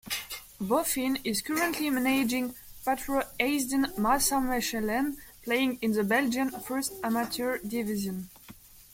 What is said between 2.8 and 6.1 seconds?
Patro Eisden Maasmechelen playing in the